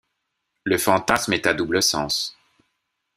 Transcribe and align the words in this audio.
Le 0.63 0.79
fantasme 0.79 1.33
est 1.33 1.45
à 1.45 1.53
double 1.53 1.83
sens. 1.83 2.35